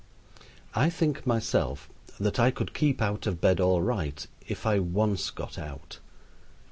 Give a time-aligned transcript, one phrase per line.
[0.73, 1.87] I think myself
[2.19, 5.99] that I could keep out of bed all right if I once got out.